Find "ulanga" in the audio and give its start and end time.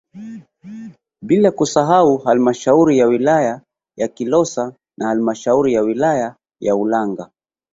6.75-7.31